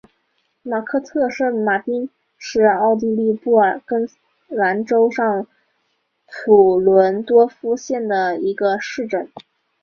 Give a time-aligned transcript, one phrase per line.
[0.63, 4.09] 马克特圣马丁是奥地利布尔根
[4.47, 5.45] 兰州上
[6.25, 9.29] 普伦多夫县的一个市镇。